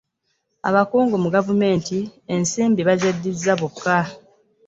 abakungu 0.69 1.15
mu 1.23 1.29
gavumenti 1.35 1.97
ensimbi 2.35 2.81
bazeddiza 2.87 3.51
bokka. 3.59 3.99